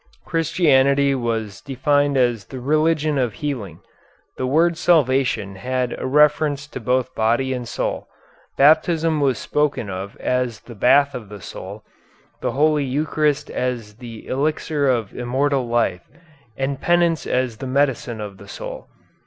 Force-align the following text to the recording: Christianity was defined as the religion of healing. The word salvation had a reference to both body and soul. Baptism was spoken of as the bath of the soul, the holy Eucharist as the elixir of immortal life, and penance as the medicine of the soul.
Christianity 0.25 1.13
was 1.13 1.61
defined 1.61 2.17
as 2.17 2.45
the 2.45 2.59
religion 2.59 3.19
of 3.19 3.33
healing. 3.35 3.81
The 4.35 4.47
word 4.47 4.75
salvation 4.75 5.57
had 5.57 5.93
a 5.95 6.07
reference 6.07 6.65
to 6.69 6.79
both 6.79 7.13
body 7.13 7.53
and 7.53 7.67
soul. 7.67 8.07
Baptism 8.57 9.21
was 9.21 9.37
spoken 9.37 9.91
of 9.91 10.17
as 10.17 10.61
the 10.61 10.73
bath 10.73 11.13
of 11.13 11.29
the 11.29 11.39
soul, 11.39 11.83
the 12.41 12.53
holy 12.53 12.83
Eucharist 12.83 13.51
as 13.51 13.97
the 13.97 14.25
elixir 14.25 14.89
of 14.89 15.13
immortal 15.15 15.67
life, 15.67 16.09
and 16.57 16.81
penance 16.81 17.27
as 17.27 17.57
the 17.57 17.67
medicine 17.67 18.19
of 18.19 18.39
the 18.39 18.47
soul. 18.47 18.87